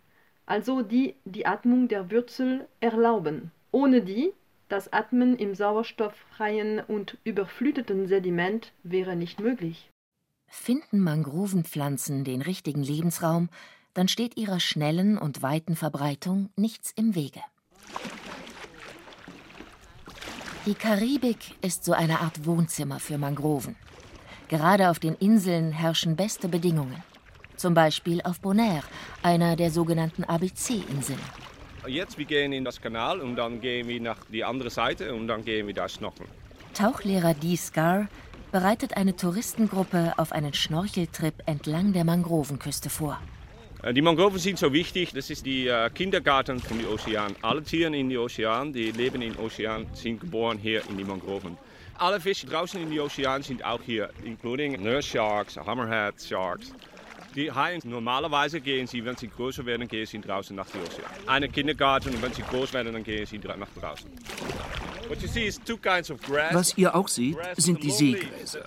also 0.47 0.81
die 0.81 1.13
die 1.25 1.45
Atmung 1.45 1.87
der 1.87 2.09
Wurzel 2.09 2.67
erlauben, 2.79 3.51
ohne 3.71 4.01
die 4.01 4.33
das 4.69 4.91
Atmen 4.91 5.37
im 5.37 5.55
sauerstofffreien 5.55 6.79
und 6.79 7.17
überfluteten 7.23 8.07
Sediment 8.07 8.73
wäre 8.83 9.15
nicht 9.15 9.39
möglich. 9.39 9.89
Finden 10.47 10.99
Mangrovenpflanzen 10.99 12.23
den 12.23 12.41
richtigen 12.41 12.81
Lebensraum, 12.81 13.49
dann 13.93 14.07
steht 14.07 14.37
ihrer 14.37 14.59
schnellen 14.59 15.17
und 15.17 15.41
weiten 15.41 15.75
Verbreitung 15.75 16.49
nichts 16.55 16.91
im 16.95 17.15
Wege. 17.15 17.41
Die 20.65 20.75
Karibik 20.75 21.55
ist 21.61 21.85
so 21.85 21.93
eine 21.93 22.19
Art 22.19 22.45
Wohnzimmer 22.45 22.99
für 22.99 23.17
Mangroven. 23.17 23.75
Gerade 24.49 24.89
auf 24.89 24.99
den 24.99 25.15
Inseln 25.15 25.71
herrschen 25.71 26.15
beste 26.15 26.49
Bedingungen 26.49 27.03
zum 27.57 27.73
Beispiel 27.73 28.21
auf 28.23 28.39
Bonaire, 28.39 28.83
einer 29.23 29.55
der 29.55 29.71
sogenannten 29.71 30.23
ABC-Inseln. 30.23 31.19
Jetzt 31.87 32.17
wir 32.17 32.25
gehen 32.25 32.51
in 32.53 32.65
das 32.65 32.81
Kanal 32.81 33.21
und 33.21 33.35
dann 33.35 33.61
gehen 33.61 33.87
wir 33.87 34.01
nach 34.01 34.17
die 34.31 34.43
andere 34.43 34.69
Seite 34.69 35.13
und 35.13 35.27
dann 35.27 35.43
gehen 35.43 35.67
wir 35.67 35.73
da 35.73 35.87
schnorcheln. 35.87 36.29
Tauchlehrer 36.73 37.33
Dee 37.33 37.55
Scar 37.55 38.07
bereitet 38.51 38.97
eine 38.97 39.15
Touristengruppe 39.15 40.13
auf 40.17 40.31
einen 40.31 40.53
Schnorcheltrip 40.53 41.35
entlang 41.45 41.93
der 41.93 42.03
Mangrovenküste 42.03 42.89
vor. 42.89 43.19
Äh, 43.83 43.93
die 43.93 44.01
Mangroven 44.01 44.39
sind 44.39 44.57
so 44.57 44.73
wichtig, 44.73 45.13
das 45.13 45.29
ist 45.29 45.45
die 45.45 45.67
äh, 45.67 45.89
Kindergarten 45.89 46.59
von 46.59 46.77
den 46.77 46.87
Ozean. 46.87 47.35
Alle 47.41 47.63
Tiere 47.63 47.95
in 47.95 48.09
den 48.09 48.17
Ozean, 48.17 48.73
die 48.73 48.91
leben 48.91 49.21
im 49.21 49.37
Ozean, 49.39 49.87
sind 49.93 50.19
geboren 50.19 50.57
hier 50.57 50.81
in 50.89 50.97
die 50.97 51.03
Mangroven. 51.03 51.57
Alle 51.99 52.19
Fische 52.19 52.47
draußen 52.47 52.81
in 52.81 52.89
den 52.89 52.99
Ozean 52.99 53.41
sind 53.41 53.63
auch 53.65 53.81
hier, 53.81 54.09
including 54.23 54.81
nurse 54.83 55.07
sharks, 55.09 55.57
hammerhead 55.57 56.21
sharks. 56.21 56.73
Die 57.37 57.51
Haien, 57.51 57.79
normalerweise 57.85 58.59
gehen 58.59 58.87
sie, 58.87 59.05
wenn 59.05 59.15
sie 59.15 59.27
größer 59.27 59.63
werden, 59.63 59.87
gehen 59.87 60.07
sie 60.07 60.19
draußen 60.19 60.55
nach 60.55 60.65
Ozean. 60.65 61.05
Eine 61.27 61.47
Kindergarten 61.47 62.09
und 62.09 62.21
wenn 62.23 62.33
sie 62.33 62.41
groß 62.41 62.73
werden, 62.73 62.91
dann 62.91 63.03
gehen 63.03 63.27
sie 63.27 63.37
nach 63.37 63.69
draußen. 63.79 64.09
Was 66.51 66.77
ihr 66.79 66.95
auch 66.95 67.07
seht, 67.07 67.37
sind 67.55 67.83
die 67.83 67.91
Seegräser. 67.91 68.65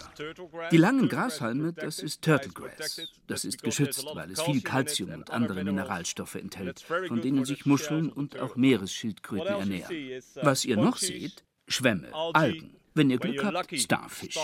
Die 0.70 0.76
langen 0.76 1.08
Grashalme, 1.08 1.72
das 1.72 1.98
ist 1.98 2.22
Turtlegrass. 2.22 3.08
Das 3.26 3.44
ist 3.44 3.60
geschützt, 3.60 4.06
weil 4.14 4.30
es 4.30 4.40
viel 4.40 4.62
Kalzium 4.62 5.10
und 5.14 5.30
andere 5.30 5.64
Mineralstoffe 5.64 6.36
enthält, 6.36 6.80
von 7.08 7.20
denen 7.20 7.44
sich 7.44 7.66
Muscheln 7.66 8.08
und 8.08 8.38
auch 8.38 8.54
Meeresschildkröten 8.54 9.48
ernähren. 9.48 10.22
Was 10.42 10.64
ihr 10.64 10.76
noch 10.76 10.96
seht, 10.96 11.44
Schwämme, 11.66 12.06
Algen. 12.12 12.79
Wenn 12.94 13.10
ihr 13.10 13.18
Glück 13.18 13.44
habt, 13.44 13.78
Starfish. 13.78 14.36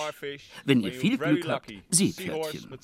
Wenn 0.64 0.80
ihr 0.80 0.92
viel 0.92 1.18
Glück 1.18 1.48
habt, 1.48 1.72
Seepferdchen. 1.90 2.78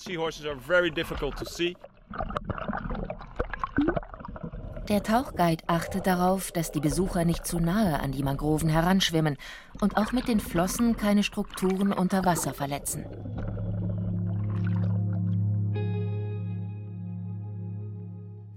Der 4.89 5.03
Tauchguide 5.03 5.63
achtet 5.69 6.07
darauf, 6.07 6.51
dass 6.51 6.73
die 6.73 6.81
Besucher 6.81 7.25
nicht 7.25 7.47
zu 7.47 7.61
nahe 7.61 8.01
an 8.01 8.11
die 8.11 8.25
Mangroven 8.25 8.69
heranschwimmen 8.69 9.37
und 9.81 9.97
auch 9.97 10.13
mit 10.13 10.27
den 10.27 10.41
Flossen 10.41 10.97
keine 10.97 11.23
Strukturen 11.23 11.93
unter 11.93 12.25
Wasser 12.25 12.53
verletzen. 12.53 13.07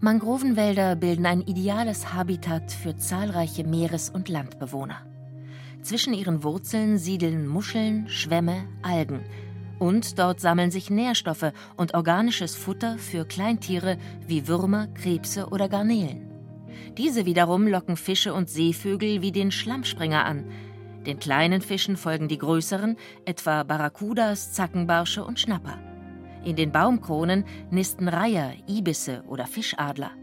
Mangrovenwälder 0.01 0.95
bilden 0.95 1.25
ein 1.25 1.41
ideales 1.41 2.13
Habitat 2.13 2.71
für 2.71 2.97
zahlreiche 2.97 3.63
Meeres- 3.63 4.09
und 4.09 4.27
Landbewohner. 4.29 5.14
Zwischen 5.85 6.15
ihren 6.15 6.41
Wurzeln 6.41 6.97
siedeln 6.97 7.45
Muscheln, 7.45 8.09
Schwämme, 8.09 8.67
Algen. 8.81 9.19
Und 9.77 10.17
dort 10.17 10.39
sammeln 10.39 10.71
sich 10.71 10.89
Nährstoffe 10.89 11.51
und 11.77 11.93
organisches 11.93 12.55
Futter 12.55 12.97
für 12.97 13.23
Kleintiere 13.23 13.99
wie 14.25 14.47
Würmer, 14.47 14.87
Krebse 14.87 15.45
oder 15.49 15.69
Garnelen. 15.69 16.27
Diese 16.97 17.27
wiederum 17.27 17.67
locken 17.67 17.97
Fische 17.97 18.33
und 18.33 18.49
Seevögel 18.49 19.21
wie 19.21 19.31
den 19.31 19.51
Schlammspringer 19.51 20.25
an. 20.25 20.45
Den 21.05 21.19
kleinen 21.19 21.61
Fischen 21.61 21.97
folgen 21.97 22.29
die 22.29 22.39
größeren, 22.39 22.97
etwa 23.25 23.61
Barracudas, 23.61 24.53
Zackenbarsche 24.53 25.23
und 25.23 25.39
Schnapper. 25.39 25.77
In 26.43 26.55
den 26.55 26.71
Baumkronen 26.71 27.45
nisten 27.69 28.07
Reiher, 28.07 28.53
Ibisse 28.67 29.23
oder 29.27 29.45
Fischadler. 29.45 30.13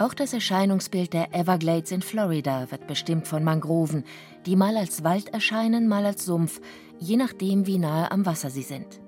Auch 0.00 0.14
das 0.14 0.32
Erscheinungsbild 0.32 1.12
der 1.12 1.34
Everglades 1.34 1.90
in 1.90 2.02
Florida 2.02 2.70
wird 2.70 2.86
bestimmt 2.86 3.26
von 3.26 3.42
Mangroven, 3.42 4.04
die 4.46 4.54
mal 4.54 4.76
als 4.76 5.02
Wald 5.02 5.34
erscheinen, 5.34 5.88
mal 5.88 6.06
als 6.06 6.24
Sumpf, 6.24 6.60
je 7.00 7.16
nachdem, 7.16 7.66
wie 7.66 7.78
nahe 7.78 8.08
am 8.12 8.24
Wasser 8.24 8.48
sie 8.48 8.62
sind. 8.62 9.00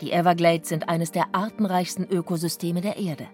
Die 0.00 0.10
Everglades 0.10 0.68
sind 0.68 0.88
eines 0.88 1.12
der 1.12 1.32
artenreichsten 1.32 2.10
Ökosysteme 2.10 2.80
der 2.80 2.96
Erde. 2.96 3.28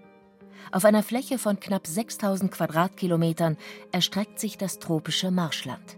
Auf 0.70 0.84
einer 0.84 1.02
Fläche 1.02 1.38
von 1.38 1.58
knapp 1.58 1.86
6000 1.86 2.52
Quadratkilometern 2.52 3.56
erstreckt 3.90 4.38
sich 4.38 4.58
das 4.58 4.78
tropische 4.78 5.30
Marschland. 5.30 5.96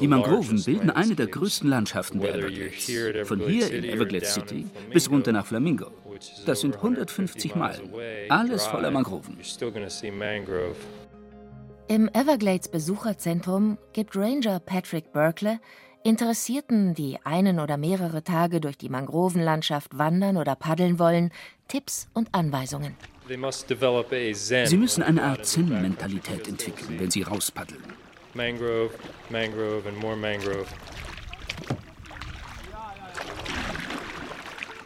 Die 0.00 0.06
Mangroven 0.06 0.62
bilden 0.62 0.90
eine 0.90 1.14
der 1.14 1.26
größten 1.28 1.68
Landschaften 1.68 2.20
der 2.20 2.34
Everglades. 2.34 3.26
Von 3.26 3.40
hier 3.40 3.72
in 3.72 3.84
Everglades 3.84 4.34
City 4.34 4.66
bis 4.92 5.10
runter 5.10 5.32
nach 5.32 5.46
Flamingo. 5.46 5.90
Das 6.46 6.60
sind 6.60 6.76
150 6.76 7.54
Meilen. 7.54 7.90
Alles 8.28 8.66
voller 8.66 8.90
Mangroven. 8.90 9.38
Im 11.86 12.08
Everglades 12.14 12.68
Besucherzentrum 12.68 13.78
gibt 13.92 14.16
Ranger 14.16 14.58
Patrick 14.60 15.12
Berkeley 15.12 15.58
Interessierten, 16.06 16.92
die 16.92 17.18
einen 17.24 17.58
oder 17.58 17.78
mehrere 17.78 18.22
Tage 18.22 18.60
durch 18.60 18.76
die 18.76 18.90
Mangrovenlandschaft 18.90 19.96
wandern 19.96 20.36
oder 20.36 20.54
paddeln 20.54 20.98
wollen, 20.98 21.30
Tipps 21.66 22.08
und 22.12 22.28
Anweisungen. 22.34 22.94
Sie 23.26 24.76
müssen 24.76 25.02
eine 25.02 25.22
Art 25.22 25.46
Zen-Mentalität 25.46 26.46
entwickeln, 26.46 27.00
wenn 27.00 27.10
sie 27.10 27.22
rauspaddeln. 27.22 27.82
Mangrove, 28.34 28.90
Mangrove 29.30 29.88
and 29.88 29.98
more 29.98 30.14
Mangrove. 30.14 30.66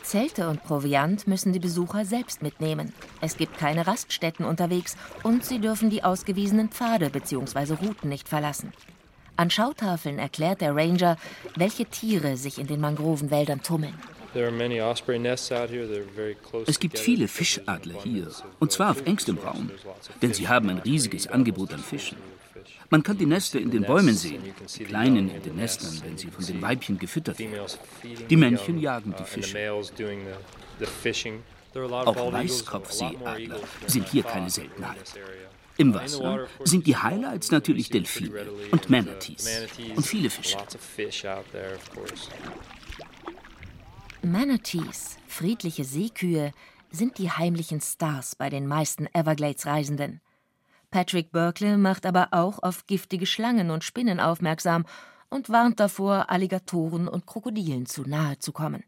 Zelte 0.08 0.48
und 0.48 0.64
Proviant 0.64 1.26
müssen 1.26 1.52
die 1.52 1.58
Besucher 1.58 2.06
selbst 2.06 2.40
mitnehmen. 2.40 2.94
Es 3.20 3.36
gibt 3.36 3.58
keine 3.58 3.86
Raststätten 3.86 4.46
unterwegs 4.46 4.96
und 5.22 5.44
sie 5.44 5.58
dürfen 5.58 5.90
die 5.90 6.02
ausgewiesenen 6.02 6.70
Pfade 6.70 7.10
bzw. 7.10 7.74
Routen 7.74 8.08
nicht 8.08 8.26
verlassen. 8.26 8.72
An 9.36 9.50
Schautafeln 9.50 10.18
erklärt 10.18 10.62
der 10.62 10.74
Ranger, 10.74 11.18
welche 11.56 11.84
Tiere 11.84 12.38
sich 12.38 12.58
in 12.58 12.66
den 12.66 12.80
Mangrovenwäldern 12.80 13.62
tummeln. 13.62 13.92
Es 16.66 16.80
gibt 16.80 16.98
viele 16.98 17.28
Fischadler 17.28 18.02
hier, 18.02 18.30
und 18.60 18.72
zwar 18.72 18.92
auf 18.92 19.04
engstem 19.04 19.36
Raum, 19.36 19.70
denn 20.22 20.32
sie 20.32 20.48
haben 20.48 20.70
ein 20.70 20.78
riesiges 20.78 21.26
Angebot 21.26 21.74
an 21.74 21.80
Fischen. 21.80 22.16
Man 22.90 23.02
kann 23.02 23.18
die 23.18 23.26
Nester 23.26 23.60
in 23.60 23.70
den 23.70 23.82
Bäumen 23.82 24.14
sehen, 24.14 24.42
die 24.78 24.84
Kleinen 24.84 25.30
in 25.30 25.42
den 25.42 25.56
Nestern, 25.56 26.00
wenn 26.04 26.16
sie 26.16 26.28
von 26.28 26.44
den 26.44 26.62
Weibchen 26.62 26.98
gefüttert 26.98 27.38
werden. 27.38 27.70
Die 28.30 28.36
Männchen 28.36 28.78
jagen 28.78 29.14
die 29.18 29.24
Fische. 29.24 29.70
Auch 31.74 32.32
Weißkopfseeadler 32.32 33.60
sind 33.86 34.08
hier 34.08 34.22
keine 34.22 34.48
Seltenheit. 34.48 34.96
Im 35.76 35.94
Wasser 35.94 36.48
sind 36.64 36.86
die 36.86 36.96
Highlights 36.96 37.50
natürlich 37.50 37.90
Delfine 37.90 38.46
und 38.72 38.90
Manatees 38.90 39.68
und 39.94 40.04
viele 40.04 40.30
Fische. 40.30 40.56
Manatees, 44.22 45.18
friedliche 45.28 45.84
Seekühe, 45.84 46.52
sind 46.90 47.18
die 47.18 47.30
heimlichen 47.30 47.80
Stars 47.80 48.34
bei 48.34 48.50
den 48.50 48.66
meisten 48.66 49.06
Everglades-Reisenden. 49.12 50.20
Patrick 50.90 51.32
Berkeley 51.32 51.76
macht 51.76 52.06
aber 52.06 52.28
auch 52.30 52.62
auf 52.62 52.86
giftige 52.86 53.26
Schlangen 53.26 53.70
und 53.70 53.84
Spinnen 53.84 54.20
aufmerksam 54.20 54.84
und 55.28 55.50
warnt 55.50 55.80
davor, 55.80 56.30
Alligatoren 56.30 57.08
und 57.08 57.26
Krokodilen 57.26 57.86
zu 57.86 58.02
nahe 58.02 58.38
zu 58.38 58.52
kommen. 58.52 58.84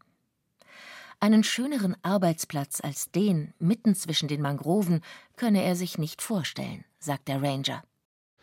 Einen 1.19 1.43
schöneren 1.43 1.95
Arbeitsplatz 2.01 2.81
als 2.81 3.11
den 3.11 3.53
mitten 3.59 3.93
zwischen 3.93 4.27
den 4.27 4.41
Mangroven 4.41 5.01
könne 5.35 5.61
er 5.61 5.75
sich 5.75 5.99
nicht 5.99 6.23
vorstellen, 6.23 6.83
sagt 6.97 7.27
der 7.27 7.43
Ranger. 7.43 7.83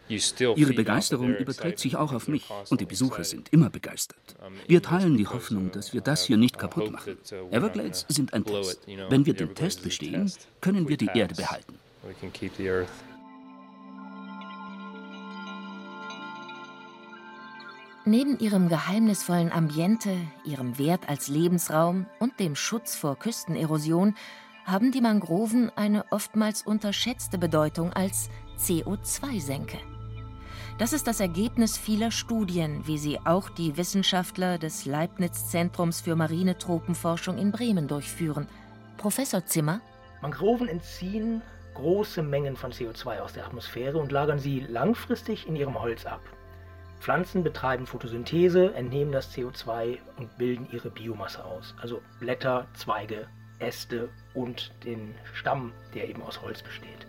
Ihre 0.09 0.73
Begeisterung 0.73 1.35
überträgt 1.35 1.81
sich 1.81 1.97
auch 1.97 2.13
auf 2.13 2.29
mich 2.29 2.49
und 2.71 2.81
die 2.81 2.87
Besucher 2.87 3.25
sind 3.25 3.51
immer 3.51 3.69
begeistert. 3.69 4.37
Wir 4.67 4.81
teilen 4.81 5.17
die 5.17 5.27
Hoffnung, 5.27 5.71
dass 5.73 5.93
wir 5.93 6.01
das 6.01 6.25
hier 6.25 6.37
nicht 6.37 6.57
kaputt 6.59 6.91
machen. 6.93 7.19
Everglades 7.51 8.07
sind 8.09 8.33
ein 8.33 8.45
Test. 8.45 8.87
Wenn 9.09 9.27
wir 9.27 9.35
den 9.35 9.55
Test 9.55 9.83
bestehen, 9.83 10.33
können 10.61 10.89
wir 10.89 10.97
die 10.97 11.11
Erde 11.13 11.35
behalten. 11.35 11.75
Neben 18.09 18.39
ihrem 18.39 18.71
geheimnisvollen 18.71 19.53
Ambiente, 19.53 20.17
ihrem 20.43 20.79
Wert 20.79 21.11
als 21.11 21.29
Lebensraum 21.29 22.07
und 22.19 22.41
dem 22.41 22.57
Schutz 22.57 22.97
vor 22.97 23.19
Küstenerosion 23.19 24.15
haben 24.65 24.93
die 24.93 25.03
Mangroven 25.03 25.71
eine 25.77 26.07
oftmals 26.11 26.63
unterschätzte 26.63 27.37
Bedeutung 27.37 27.93
als 27.93 28.31
CO2-Senke. 28.59 29.77
Das 30.79 30.95
ist 30.95 31.07
das 31.07 31.21
Ergebnis 31.21 31.77
vieler 31.77 32.11
Studien, 32.11 32.87
wie 32.87 32.97
sie 32.97 33.19
auch 33.27 33.51
die 33.51 33.77
Wissenschaftler 33.77 34.57
des 34.57 34.87
Leibniz-Zentrums 34.87 36.01
für 36.01 36.17
marine 36.17 36.57
Tropenforschung 36.57 37.37
in 37.37 37.53
Bremen 37.53 37.89
durchführen. 37.89 38.49
Professor 38.97 39.45
Zimmer. 39.45 39.83
Mangroven 40.23 40.69
entziehen 40.69 41.43
große 41.75 42.23
Mengen 42.23 42.57
von 42.57 42.73
CO2 42.73 43.19
aus 43.19 43.35
der 43.35 43.45
Atmosphäre 43.45 43.99
und 43.99 44.13
lagern 44.13 44.39
sie 44.39 44.61
langfristig 44.61 45.47
in 45.47 45.57
ihrem 45.57 45.79
Holz 45.79 46.07
ab. 46.07 46.23
Pflanzen 47.01 47.45
betreiben 47.45 47.87
Photosynthese, 47.87 48.75
entnehmen 48.75 49.13
das 49.13 49.35
CO2 49.35 49.99
und 50.17 50.37
bilden 50.37 50.69
ihre 50.71 50.91
Biomasse 50.91 51.45
aus. 51.45 51.75
Also 51.81 52.03
Blätter, 52.19 52.67
Zweige, 52.75 53.29
Äste 53.59 54.09
und 54.35 54.73
den 54.85 55.15
Stamm, 55.33 55.73
der 55.95 56.09
eben 56.09 56.23
aus 56.23 56.43
Holz 56.43 56.63
besteht. 56.63 57.07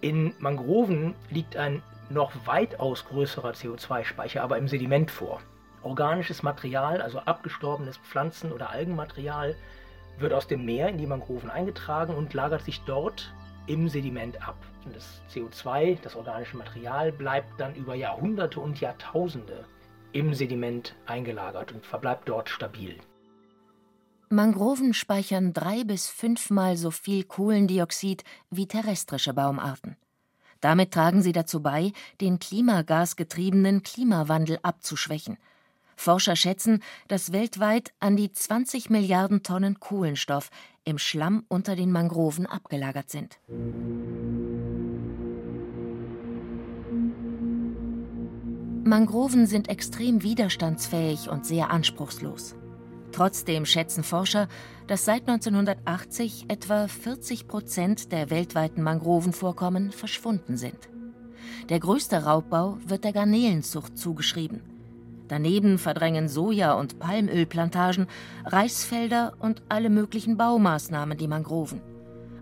In 0.00 0.34
Mangroven 0.38 1.14
liegt 1.30 1.56
ein 1.56 1.82
noch 2.10 2.32
weitaus 2.46 3.04
größerer 3.06 3.52
CO2-Speicher 3.52 4.42
aber 4.42 4.58
im 4.58 4.68
Sediment 4.68 5.10
vor. 5.10 5.40
Organisches 5.82 6.42
Material, 6.42 7.00
also 7.00 7.18
abgestorbenes 7.20 7.96
Pflanzen- 7.98 8.52
oder 8.52 8.70
Algenmaterial, 8.70 9.56
wird 10.18 10.32
aus 10.32 10.46
dem 10.46 10.64
Meer 10.64 10.88
in 10.88 10.98
die 10.98 11.06
Mangroven 11.06 11.50
eingetragen 11.50 12.14
und 12.14 12.34
lagert 12.34 12.62
sich 12.62 12.82
dort 12.82 13.32
im 13.66 13.88
Sediment 13.88 14.46
ab. 14.46 14.56
Das 14.92 15.22
CO2, 15.32 15.98
das 16.02 16.16
organische 16.16 16.56
Material, 16.56 17.12
bleibt 17.12 17.60
dann 17.60 17.74
über 17.74 17.94
Jahrhunderte 17.94 18.60
und 18.60 18.80
Jahrtausende 18.80 19.64
im 20.12 20.34
Sediment 20.34 20.94
eingelagert 21.06 21.72
und 21.72 21.86
verbleibt 21.86 22.28
dort 22.28 22.48
stabil. 22.48 22.96
Mangroven 24.28 24.94
speichern 24.94 25.52
drei 25.52 25.84
bis 25.84 26.08
fünfmal 26.08 26.76
so 26.76 26.90
viel 26.90 27.24
Kohlendioxid 27.24 28.24
wie 28.50 28.66
terrestrische 28.66 29.34
Baumarten. 29.34 29.96
Damit 30.60 30.92
tragen 30.92 31.22
sie 31.22 31.32
dazu 31.32 31.60
bei, 31.60 31.92
den 32.20 32.38
klimagasgetriebenen 32.38 33.82
Klimawandel 33.82 34.58
abzuschwächen– 34.62 35.38
Forscher 35.96 36.36
schätzen, 36.36 36.82
dass 37.08 37.32
weltweit 37.32 37.92
an 38.00 38.16
die 38.16 38.32
20 38.32 38.90
Milliarden 38.90 39.42
Tonnen 39.42 39.80
Kohlenstoff 39.80 40.50
im 40.84 40.98
Schlamm 40.98 41.44
unter 41.48 41.76
den 41.76 41.92
Mangroven 41.92 42.46
abgelagert 42.46 43.10
sind. 43.10 43.38
Mangroven 48.92 49.46
sind 49.46 49.70
extrem 49.70 50.22
widerstandsfähig 50.22 51.30
und 51.30 51.46
sehr 51.46 51.70
anspruchslos. 51.70 52.54
Trotzdem 53.10 53.64
schätzen 53.64 54.04
Forscher, 54.04 54.48
dass 54.86 55.06
seit 55.06 55.22
1980 55.30 56.44
etwa 56.48 56.88
40 56.88 57.48
Prozent 57.48 58.12
der 58.12 58.28
weltweiten 58.28 58.82
Mangrovenvorkommen 58.82 59.92
verschwunden 59.92 60.58
sind. 60.58 60.90
Der 61.70 61.80
größte 61.80 62.24
Raubbau 62.24 62.76
wird 62.86 63.04
der 63.04 63.14
Garnelenzucht 63.14 63.96
zugeschrieben. 63.96 64.60
Daneben 65.26 65.78
verdrängen 65.78 66.28
Soja- 66.28 66.74
und 66.74 66.98
Palmölplantagen, 66.98 68.08
Reisfelder 68.44 69.32
und 69.38 69.62
alle 69.70 69.88
möglichen 69.88 70.36
Baumaßnahmen 70.36 71.16
die 71.16 71.28
Mangroven. 71.28 71.80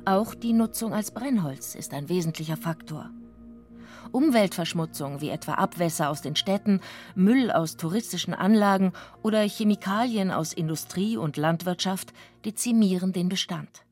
Auch 0.05 0.35
die 0.35 0.53
Nutzung 0.53 0.95
als 0.95 1.13
Brennholz 1.13 1.77
ist 1.77 1.95
ein 1.95 2.09
wesentlicher 2.09 2.57
Faktor. 2.57 3.11
Umweltverschmutzung 4.11 5.21
wie 5.21 5.31
etwa 5.31 5.55
Abwässer 5.55 6.11
aus 6.11 6.23
den 6.23 6.37
Städten, 6.37 6.81
Müll 7.15 7.51
aus 7.51 7.77
touristischen 7.77 8.35
Anlagen 8.35 8.93
oder 9.23 9.41
Chemikalien 9.41 10.31
aus 10.31 10.53
Industrie 10.53 11.17
und 11.17 11.37
Landwirtschaft 11.37 12.13
dezimieren 12.45 13.13
den 13.13 13.29
Bestand. 13.29 13.85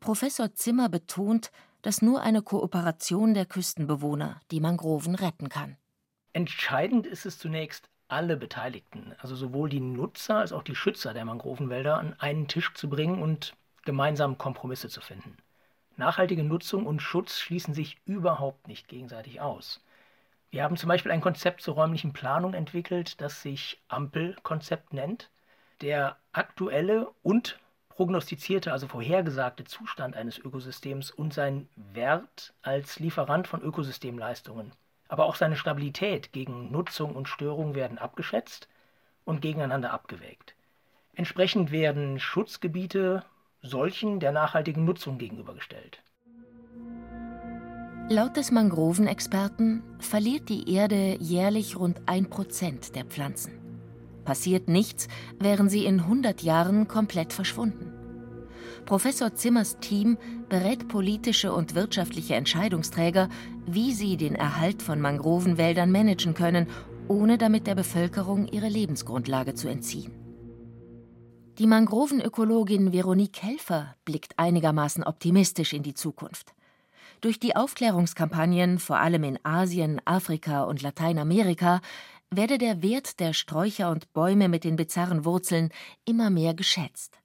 Professor 0.00 0.54
Zimmer 0.54 0.88
betont, 0.88 1.50
dass 1.82 2.02
nur 2.02 2.20
eine 2.20 2.42
Kooperation 2.42 3.34
der 3.34 3.46
Küstenbewohner 3.46 4.40
die 4.50 4.60
Mangroven 4.60 5.14
retten 5.14 5.48
kann. 5.48 5.76
Entscheidend 6.32 7.06
ist 7.06 7.26
es 7.26 7.38
zunächst, 7.38 7.88
alle 8.08 8.36
Beteiligten, 8.36 9.14
also 9.18 9.34
sowohl 9.34 9.68
die 9.68 9.80
Nutzer 9.80 10.36
als 10.36 10.52
auch 10.52 10.62
die 10.62 10.76
Schützer 10.76 11.12
der 11.12 11.24
Mangrovenwälder, 11.24 11.98
an 11.98 12.14
einen 12.18 12.46
Tisch 12.46 12.72
zu 12.74 12.88
bringen 12.88 13.22
und 13.22 13.54
gemeinsam 13.84 14.38
Kompromisse 14.38 14.88
zu 14.88 15.00
finden. 15.00 15.36
Nachhaltige 15.96 16.44
Nutzung 16.44 16.86
und 16.86 17.00
Schutz 17.00 17.38
schließen 17.38 17.74
sich 17.74 17.98
überhaupt 18.04 18.68
nicht 18.68 18.88
gegenseitig 18.88 19.40
aus. 19.40 19.82
Wir 20.50 20.62
haben 20.62 20.76
zum 20.76 20.88
Beispiel 20.88 21.12
ein 21.12 21.20
Konzept 21.20 21.62
zur 21.62 21.74
räumlichen 21.74 22.12
Planung 22.12 22.54
entwickelt, 22.54 23.20
das 23.20 23.42
sich 23.42 23.82
Ampelkonzept 23.88 24.92
nennt. 24.92 25.30
Der 25.80 26.16
aktuelle 26.32 27.10
und 27.22 27.58
prognostizierte, 27.88 28.72
also 28.72 28.88
vorhergesagte 28.88 29.64
Zustand 29.64 30.16
eines 30.16 30.38
Ökosystems 30.38 31.10
und 31.10 31.34
sein 31.34 31.68
Wert 31.76 32.54
als 32.62 32.98
Lieferant 32.98 33.48
von 33.48 33.62
Ökosystemleistungen 33.62 34.72
aber 35.08 35.26
auch 35.26 35.36
seine 35.36 35.56
Stabilität 35.56 36.32
gegen 36.32 36.70
Nutzung 36.70 37.14
und 37.14 37.28
Störung 37.28 37.74
werden 37.74 37.98
abgeschätzt 37.98 38.68
und 39.24 39.40
gegeneinander 39.40 39.92
abgewägt. 39.92 40.54
Entsprechend 41.14 41.70
werden 41.70 42.20
Schutzgebiete 42.20 43.24
solchen 43.66 44.20
der 44.20 44.32
nachhaltigen 44.32 44.84
Nutzung 44.84 45.18
gegenübergestellt. 45.18 46.02
Laut 48.08 48.36
des 48.36 48.52
Mangrovenexperten 48.52 49.82
verliert 49.98 50.48
die 50.48 50.72
Erde 50.72 51.16
jährlich 51.18 51.76
rund 51.76 52.02
ein 52.06 52.30
Prozent 52.30 52.94
der 52.94 53.04
Pflanzen. 53.04 53.52
Passiert 54.24 54.68
nichts, 54.68 55.08
wären 55.40 55.68
sie 55.68 55.84
in 55.84 56.00
100 56.00 56.42
Jahren 56.42 56.86
komplett 56.86 57.32
verschwunden. 57.32 57.92
Professor 58.84 59.34
Zimmers 59.34 59.78
Team 59.80 60.18
berät 60.48 60.86
politische 60.86 61.52
und 61.52 61.74
wirtschaftliche 61.74 62.36
Entscheidungsträger, 62.36 63.28
wie 63.66 63.92
sie 63.92 64.16
den 64.16 64.36
Erhalt 64.36 64.82
von 64.82 65.00
Mangrovenwäldern 65.00 65.90
managen 65.90 66.34
können, 66.34 66.68
ohne 67.08 67.38
damit 67.38 67.66
der 67.66 67.74
Bevölkerung 67.74 68.46
ihre 68.46 68.68
Lebensgrundlage 68.68 69.54
zu 69.54 69.68
entziehen. 69.68 70.25
Die 71.58 71.66
Mangrovenökologin 71.66 72.92
Veronique 72.92 73.42
Helfer 73.42 73.96
blickt 74.04 74.38
einigermaßen 74.38 75.02
optimistisch 75.04 75.72
in 75.72 75.82
die 75.82 75.94
Zukunft. 75.94 76.52
Durch 77.22 77.40
die 77.40 77.56
Aufklärungskampagnen, 77.56 78.78
vor 78.78 78.98
allem 78.98 79.24
in 79.24 79.38
Asien, 79.42 80.02
Afrika 80.04 80.64
und 80.64 80.82
Lateinamerika, 80.82 81.80
werde 82.30 82.58
der 82.58 82.82
Wert 82.82 83.20
der 83.20 83.32
Sträucher 83.32 83.90
und 83.90 84.12
Bäume 84.12 84.50
mit 84.50 84.64
den 84.64 84.76
bizarren 84.76 85.24
Wurzeln 85.24 85.70
immer 86.04 86.28
mehr 86.28 86.52
geschätzt. 86.52 87.20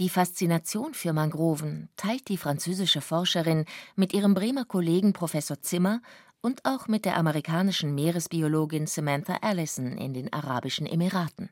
Die 0.00 0.08
Faszination 0.08 0.92
für 0.92 1.12
Mangroven 1.12 1.88
teilt 1.96 2.26
die 2.28 2.38
französische 2.38 3.00
Forscherin 3.00 3.64
mit 3.94 4.12
ihrem 4.12 4.34
Bremer 4.34 4.64
Kollegen 4.64 5.12
Professor 5.12 5.60
Zimmer 5.60 6.02
und 6.40 6.64
auch 6.64 6.88
mit 6.88 7.04
der 7.04 7.16
amerikanischen 7.16 7.94
Meeresbiologin 7.94 8.88
Samantha 8.88 9.36
Allison 9.40 9.96
in 9.98 10.14
den 10.14 10.32
Arabischen 10.32 10.86
Emiraten. 10.86 11.50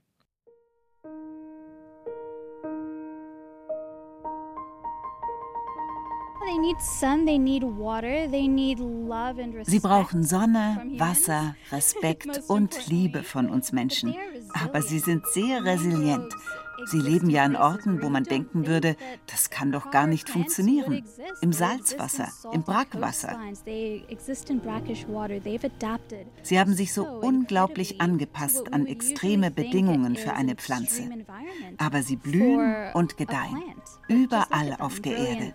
Sie 9.65 9.81
brauchen 9.81 10.25
Sonne, 10.25 10.83
Wasser, 10.99 11.55
Respekt 11.73 12.43
und 12.49 12.87
Liebe 12.87 13.23
von 13.23 13.49
uns 13.49 13.73
Menschen. 13.73 14.15
Aber 14.53 14.83
sie 14.83 14.99
sind 14.99 15.27
sehr 15.27 15.65
resilient. 15.65 16.35
Sie 16.87 16.99
leben 16.99 17.29
ja 17.31 17.45
an 17.45 17.57
Orten, 17.57 18.03
wo 18.03 18.09
man 18.09 18.25
denken 18.25 18.67
würde, 18.67 18.97
das 19.27 19.51
kann 19.51 19.73
doch 19.73 19.91
gar 19.91 20.07
nicht 20.07 20.29
funktionieren. 20.29 21.05
Im 21.41 21.53
Salzwasser, 21.53 22.29
im 22.53 22.63
Brackwasser. 22.63 23.39
Sie 26.43 26.59
haben 26.59 26.75
sich 26.75 26.93
so 26.93 27.07
unglaublich 27.07 28.01
angepasst 28.01 28.73
an 28.73 28.87
extreme 28.87 29.51
Bedingungen 29.51 30.17
für 30.17 30.33
eine 30.33 30.55
Pflanze. 30.55 31.09
Aber 31.79 32.03
sie 32.03 32.17
blühen 32.17 32.93
und 32.95 33.17
gedeihen, 33.17 33.63
überall 34.09 34.77
auf 34.79 35.01
der 35.01 35.17
Erde. 35.17 35.55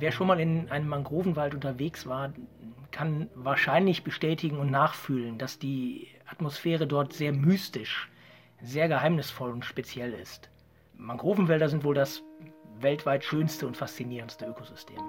Wer 0.00 0.12
schon 0.12 0.26
mal 0.26 0.40
in 0.40 0.70
einem 0.70 0.88
Mangrovenwald 0.88 1.54
unterwegs 1.54 2.06
war, 2.06 2.32
kann 2.90 3.28
wahrscheinlich 3.34 4.04
bestätigen 4.04 4.58
und 4.58 4.70
nachfühlen, 4.70 5.38
dass 5.38 5.58
die 5.58 6.08
Atmosphäre 6.26 6.86
dort 6.86 7.12
sehr 7.12 7.32
mystisch, 7.32 8.10
sehr 8.60 8.88
geheimnisvoll 8.88 9.50
und 9.50 9.64
speziell 9.64 10.12
ist. 10.12 10.50
Mangrovenwälder 10.94 11.68
sind 11.68 11.84
wohl 11.84 11.94
das 11.94 12.22
weltweit 12.80 13.24
schönste 13.24 13.66
und 13.66 13.76
faszinierendste 13.76 14.46
Ökosystem. 14.46 15.02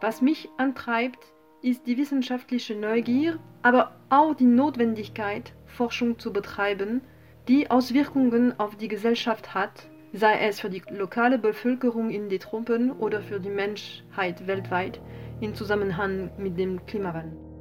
Was 0.00 0.20
mich 0.20 0.48
antreibt, 0.58 1.32
ist 1.62 1.86
die 1.86 1.96
wissenschaftliche 1.96 2.74
Neugier, 2.74 3.38
aber 3.62 3.92
auch 4.10 4.34
die 4.34 4.44
Notwendigkeit, 4.44 5.52
Forschung 5.66 6.18
zu 6.18 6.32
betreiben, 6.32 7.00
die 7.48 7.70
Auswirkungen 7.70 8.58
auf 8.58 8.76
die 8.76 8.88
Gesellschaft 8.88 9.54
hat, 9.54 9.88
sei 10.12 10.40
es 10.40 10.60
für 10.60 10.68
die 10.68 10.82
lokale 10.90 11.38
Bevölkerung 11.38 12.10
in 12.10 12.28
den 12.28 12.40
Tropen 12.40 12.90
oder 12.90 13.22
für 13.22 13.40
die 13.40 13.48
Menschheit 13.48 14.46
weltweit 14.46 15.00
in 15.40 15.54
Zusammenhang 15.54 16.30
mit 16.36 16.58
dem 16.58 16.84
Klimawandel. 16.86 17.51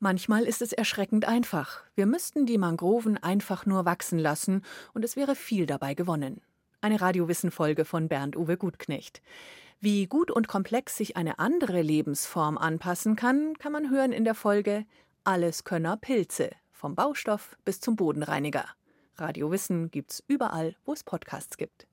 Manchmal 0.00 0.44
ist 0.44 0.62
es 0.62 0.72
erschreckend 0.72 1.24
einfach. 1.24 1.82
Wir 1.96 2.06
müssten 2.06 2.46
die 2.46 2.56
Mangroven 2.56 3.18
einfach 3.20 3.66
nur 3.66 3.84
wachsen 3.84 4.20
lassen 4.20 4.62
und 4.94 5.04
es 5.04 5.16
wäre 5.16 5.34
viel 5.34 5.66
dabei 5.66 5.94
gewonnen. 5.94 6.40
Eine 6.80 7.00
Radiowissen-Folge 7.00 7.84
von 7.84 8.06
Bernd-Uwe 8.06 8.56
Gutknecht. 8.56 9.22
Wie 9.80 10.06
gut 10.06 10.30
und 10.30 10.46
komplex 10.46 10.96
sich 10.96 11.16
eine 11.16 11.40
andere 11.40 11.82
Lebensform 11.82 12.58
anpassen 12.58 13.16
kann, 13.16 13.58
kann 13.58 13.72
man 13.72 13.90
hören 13.90 14.12
in 14.12 14.24
der 14.24 14.36
Folge 14.36 14.86
Alleskönner 15.24 15.96
Pilze, 15.96 16.50
vom 16.70 16.94
Baustoff 16.94 17.56
bis 17.64 17.80
zum 17.80 17.96
Bodenreiniger. 17.96 18.66
Radio 19.16 19.50
Wissen 19.50 19.90
gibt's 19.90 20.22
überall, 20.28 20.76
wo 20.84 20.92
es 20.92 21.02
Podcasts 21.02 21.56
gibt. 21.56 21.88